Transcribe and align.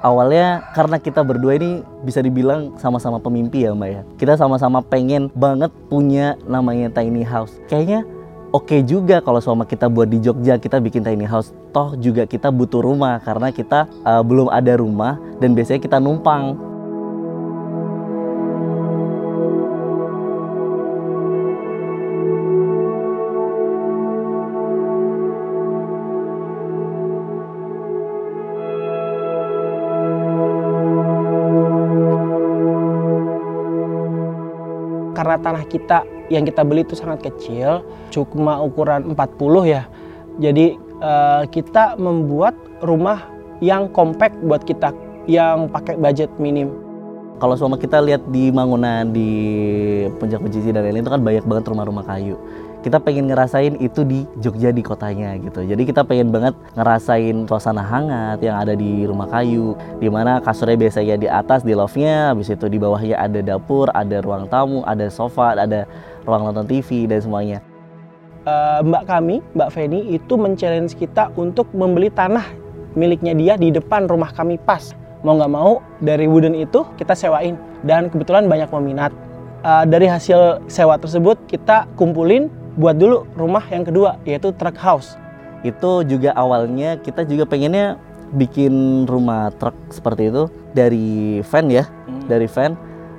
awalnya 0.00 0.64
karena 0.72 0.96
kita 1.00 1.20
berdua 1.24 1.56
ini 1.56 1.84
bisa 2.04 2.20
dibilang 2.20 2.76
sama-sama 2.80 3.20
pemimpi 3.20 3.64
ya 3.64 3.72
mbak 3.72 3.90
ya. 3.90 4.02
Kita 4.16 4.34
sama-sama 4.36 4.84
pengen 4.84 5.28
banget 5.32 5.72
punya 5.88 6.36
namanya 6.48 6.92
tiny 6.92 7.24
house. 7.24 7.56
Kayaknya 7.68 8.04
oke 8.52 8.82
juga 8.84 9.20
kalau 9.22 9.38
selama 9.38 9.64
kita 9.68 9.86
buat 9.86 10.08
di 10.10 10.18
Jogja 10.20 10.56
kita 10.58 10.80
bikin 10.80 11.04
tiny 11.04 11.24
house. 11.28 11.52
Toh 11.70 11.94
juga 12.00 12.26
kita 12.26 12.50
butuh 12.50 12.82
rumah 12.82 13.22
karena 13.22 13.54
kita 13.54 13.86
uh, 14.02 14.22
belum 14.24 14.50
ada 14.50 14.74
rumah 14.74 15.20
dan 15.38 15.54
biasanya 15.54 15.80
kita 15.80 15.98
numpang 16.02 16.69
karena 35.20 35.36
tanah 35.36 35.68
kita 35.68 36.08
yang 36.32 36.48
kita 36.48 36.64
beli 36.64 36.80
itu 36.80 36.96
sangat 36.96 37.28
kecil, 37.28 37.84
cuma 38.08 38.56
ukuran 38.64 39.12
40 39.12 39.68
ya. 39.68 39.84
Jadi 40.40 40.80
uh, 41.04 41.44
kita 41.44 42.00
membuat 42.00 42.56
rumah 42.80 43.28
yang 43.60 43.92
compact 43.92 44.40
buat 44.40 44.64
kita 44.64 44.96
yang 45.28 45.68
pakai 45.68 46.00
budget 46.00 46.32
minim. 46.40 46.72
Kalau 47.40 47.56
selama 47.56 47.80
kita 47.80 48.04
lihat 48.04 48.20
di 48.28 48.52
Mangunan 48.52 49.16
di 49.16 49.32
Puncak 50.20 50.44
Pecici 50.44 50.76
dan 50.76 50.84
lain-lain 50.84 51.08
itu 51.08 51.12
kan 51.16 51.24
banyak 51.24 51.44
banget 51.48 51.64
rumah-rumah 51.72 52.04
kayu. 52.04 52.36
Kita 52.84 53.00
pengen 53.00 53.32
ngerasain 53.32 53.80
itu 53.80 54.04
di 54.04 54.28
Jogja 54.44 54.68
di 54.68 54.84
kotanya 54.84 55.40
gitu. 55.40 55.64
Jadi 55.64 55.88
kita 55.88 56.04
pengen 56.04 56.36
banget 56.36 56.52
ngerasain 56.76 57.48
suasana 57.48 57.80
hangat 57.80 58.44
yang 58.44 58.60
ada 58.60 58.76
di 58.76 59.08
rumah 59.08 59.24
kayu, 59.24 59.72
di 60.04 60.12
mana 60.12 60.44
kasurnya 60.44 60.76
biasanya 60.76 61.16
di 61.16 61.28
atas 61.32 61.64
di 61.64 61.72
loft-nya, 61.72 62.36
habis 62.36 62.52
itu 62.52 62.68
di 62.68 62.76
bawahnya 62.76 63.16
ada 63.16 63.40
dapur, 63.40 63.88
ada 63.96 64.20
ruang 64.20 64.44
tamu, 64.52 64.84
ada 64.84 65.08
sofa, 65.08 65.56
ada 65.56 65.88
ruang 66.28 66.44
nonton 66.44 66.68
TV 66.68 67.08
dan 67.08 67.24
semuanya. 67.24 67.64
Uh, 68.44 68.84
mbak 68.84 69.08
kami, 69.08 69.40
Mbak 69.56 69.70
Feni 69.72 70.12
itu 70.12 70.36
men-challenge 70.36 70.92
kita 70.96 71.32
untuk 71.40 71.72
membeli 71.72 72.12
tanah 72.12 72.44
miliknya 72.96 73.32
dia 73.32 73.54
di 73.56 73.72
depan 73.72 74.08
rumah 74.08 74.32
kami 74.32 74.60
pas 74.60 74.96
mau 75.20 75.36
nggak 75.36 75.52
mau 75.52 75.84
dari 76.00 76.24
wooden 76.26 76.56
itu 76.56 76.84
kita 76.96 77.14
sewain. 77.16 77.56
Dan 77.84 78.12
kebetulan 78.12 78.48
banyak 78.48 78.68
peminat. 78.68 79.12
Uh, 79.60 79.84
dari 79.84 80.08
hasil 80.08 80.64
sewa 80.72 80.96
tersebut 80.96 81.36
kita 81.44 81.84
kumpulin 81.92 82.48
buat 82.80 82.96
dulu 82.96 83.28
rumah 83.36 83.60
yang 83.68 83.84
kedua 83.84 84.16
yaitu 84.24 84.56
truck 84.56 84.76
house. 84.80 85.20
Itu 85.60 86.00
juga 86.08 86.32
awalnya 86.32 86.96
kita 86.96 87.28
juga 87.28 87.44
pengennya 87.44 88.00
bikin 88.32 89.04
rumah 89.04 89.52
truk 89.60 89.76
seperti 89.92 90.32
itu 90.32 90.48
dari 90.72 91.44
van 91.44 91.66
ya 91.68 91.84
hmm. 91.84 92.24
dari 92.24 92.48
van. 92.48 92.72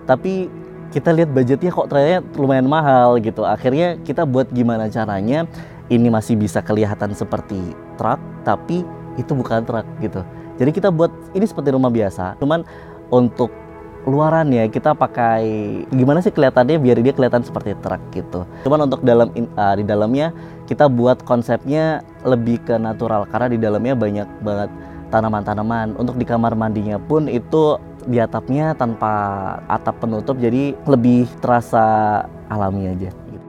Tapi 0.10 0.50
kita 0.90 1.14
lihat 1.14 1.30
budgetnya 1.30 1.70
kok 1.70 1.94
ternyata 1.94 2.26
lumayan 2.42 2.66
mahal 2.66 3.22
gitu. 3.22 3.46
Akhirnya 3.46 4.02
kita 4.02 4.26
buat 4.26 4.50
gimana 4.50 4.90
caranya 4.90 5.46
ini 5.92 6.08
masih 6.08 6.40
bisa 6.40 6.64
kelihatan 6.64 7.12
seperti 7.12 7.60
truk 8.00 8.18
tapi 8.48 8.88
itu 9.20 9.36
bukan 9.36 9.68
truk 9.68 9.84
gitu 10.00 10.24
jadi 10.62 10.70
kita 10.70 10.94
buat 10.94 11.10
ini 11.34 11.42
seperti 11.50 11.74
rumah 11.74 11.90
biasa, 11.90 12.38
cuman 12.38 12.62
untuk 13.10 13.50
luarannya 14.06 14.70
kita 14.70 14.98
pakai 14.98 15.42
gimana 15.94 16.22
sih 16.22 16.34
kelihatannya 16.34 16.78
biar 16.78 17.02
dia 17.02 17.14
kelihatan 17.14 17.42
seperti 17.42 17.74
truk 17.82 18.02
gitu. 18.14 18.46
Cuman 18.66 18.86
untuk 18.86 19.02
dalam 19.02 19.34
uh, 19.34 19.76
di 19.78 19.86
dalamnya 19.86 20.34
kita 20.70 20.86
buat 20.86 21.22
konsepnya 21.26 22.06
lebih 22.26 22.62
ke 22.66 22.78
natural 22.78 23.26
karena 23.30 23.48
di 23.50 23.58
dalamnya 23.58 23.94
banyak 23.98 24.28
banget 24.42 24.70
tanaman-tanaman. 25.10 25.98
Untuk 25.98 26.18
di 26.18 26.26
kamar 26.26 26.54
mandinya 26.58 26.98
pun 27.02 27.26
itu 27.26 27.78
di 28.06 28.18
atapnya 28.18 28.74
tanpa 28.74 29.14
atap 29.70 30.02
penutup 30.02 30.38
jadi 30.42 30.74
lebih 30.90 31.30
terasa 31.42 32.26
alami 32.50 32.90
aja. 32.90 33.10
Gitu. 33.10 33.48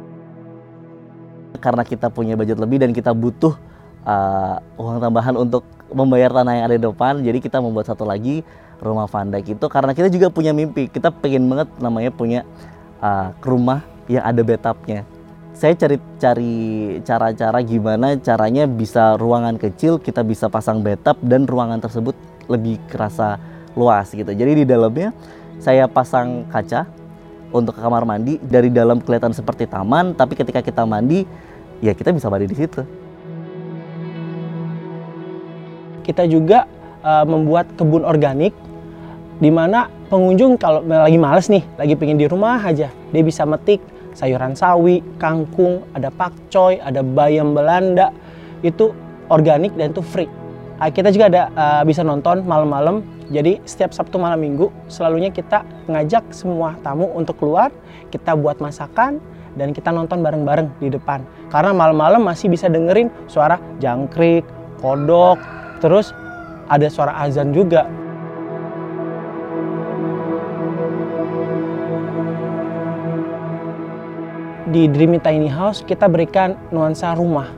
Karena 1.61 1.85
kita 1.85 2.13
punya 2.13 2.37
budget 2.37 2.61
lebih 2.61 2.81
dan 2.81 2.93
kita 2.93 3.17
butuh 3.17 3.57
uh, 4.05 4.61
uang 4.77 5.01
tambahan 5.01 5.37
untuk 5.41 5.65
membayar 5.93 6.33
tanah 6.33 6.53
yang 6.57 6.65
ada 6.69 6.77
di 6.77 6.85
depan 6.85 7.21
jadi 7.21 7.39
kita 7.39 7.61
membuat 7.61 7.89
satu 7.89 8.05
lagi 8.09 8.45
rumah 8.83 9.07
Dijk 9.07 9.55
itu 9.57 9.67
karena 9.71 9.95
kita 9.95 10.11
juga 10.11 10.29
punya 10.29 10.51
mimpi. 10.51 10.91
Kita 10.91 11.15
pengen 11.15 11.47
banget 11.47 11.71
namanya 11.79 12.11
punya 12.11 12.41
uh, 12.99 13.31
rumah 13.41 13.87
yang 14.11 14.27
ada 14.27 14.43
bathtubnya. 14.43 15.07
Saya 15.55 15.79
cari 15.79 15.97
cari 16.19 16.55
cara-cara 17.07 17.63
gimana 17.63 18.19
caranya 18.19 18.67
bisa 18.67 19.15
ruangan 19.15 19.55
kecil 19.63 20.03
kita 20.03 20.27
bisa 20.27 20.51
pasang 20.51 20.83
bathtub 20.83 21.15
dan 21.23 21.47
ruangan 21.47 21.79
tersebut 21.79 22.19
lebih 22.51 22.83
kerasa 22.91 23.39
luas 23.79 24.11
gitu. 24.11 24.35
Jadi 24.35 24.53
di 24.59 24.67
dalamnya 24.67 25.15
saya 25.63 25.87
pasang 25.87 26.51
kaca 26.51 26.91
untuk 27.55 27.79
kamar 27.79 28.03
mandi 28.03 28.43
dari 28.43 28.73
dalam 28.73 28.99
kelihatan 28.99 29.31
seperti 29.31 29.71
taman 29.71 30.17
tapi 30.17 30.35
ketika 30.35 30.65
kita 30.65 30.83
mandi 30.89 31.29
ya 31.85 31.93
kita 31.93 32.11
bisa 32.11 32.33
mandi 32.33 32.49
di 32.49 32.57
situ 32.57 32.81
kita 36.03 36.27
juga 36.27 36.67
uh, 37.03 37.25
membuat 37.27 37.71
kebun 37.79 38.03
organik 38.07 38.55
di 39.43 39.51
mana 39.51 39.91
pengunjung 40.07 40.55
kalau 40.61 40.85
lagi 40.87 41.19
males 41.19 41.51
nih, 41.51 41.65
lagi 41.75 41.99
pengen 41.99 42.21
di 42.21 42.31
rumah 42.31 42.63
aja, 42.63 42.93
dia 42.93 43.23
bisa 43.25 43.43
metik 43.43 43.83
sayuran 44.13 44.55
sawi, 44.55 45.01
kangkung, 45.17 45.83
ada 45.97 46.13
pakcoy, 46.13 46.79
ada 46.79 47.01
bayam 47.01 47.57
Belanda, 47.57 48.13
itu 48.61 48.93
organik 49.33 49.73
dan 49.75 49.91
itu 49.91 50.05
free. 50.05 50.31
Uh, 50.79 50.91
kita 50.93 51.11
juga 51.11 51.27
ada 51.33 51.43
uh, 51.57 51.83
bisa 51.83 52.07
nonton 52.07 52.45
malam-malam, 52.47 53.03
jadi 53.33 53.59
setiap 53.65 53.97
Sabtu 53.97 54.21
malam 54.21 54.39
Minggu 54.39 54.69
selalunya 54.87 55.33
kita 55.33 55.65
ngajak 55.89 56.31
semua 56.31 56.77
tamu 56.85 57.09
untuk 57.17 57.41
keluar, 57.41 57.73
kita 58.13 58.37
buat 58.37 58.61
masakan, 58.61 59.19
dan 59.57 59.73
kita 59.77 59.93
nonton 59.93 60.21
bareng-bareng 60.21 60.69
di 60.81 60.89
depan. 60.93 61.25
Karena 61.53 61.77
malam-malam 61.77 62.25
masih 62.25 62.49
bisa 62.49 62.69
dengerin 62.69 63.13
suara 63.29 63.61
jangkrik, 63.81 64.45
kodok, 64.81 65.41
Terus 65.83 66.15
ada 66.71 66.87
suara 66.87 67.19
azan 67.19 67.51
juga. 67.51 67.91
Di 74.73 74.89
Dreamy 74.89 75.21
Tiny 75.21 75.51
House 75.51 75.85
kita 75.85 76.09
berikan 76.09 76.57
nuansa 76.73 77.13
rumah, 77.13 77.51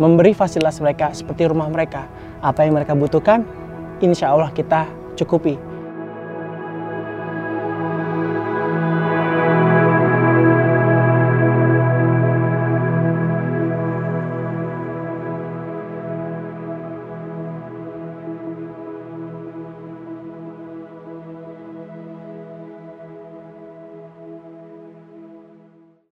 memberi 0.00 0.32
fasilitas 0.32 0.80
mereka 0.80 1.12
seperti 1.12 1.44
rumah 1.50 1.68
mereka. 1.68 2.08
Apa 2.40 2.64
yang 2.64 2.78
mereka 2.78 2.96
butuhkan, 2.96 3.44
insya 4.00 4.32
Allah 4.32 4.48
kita 4.54 4.88
cukupi. 5.18 5.71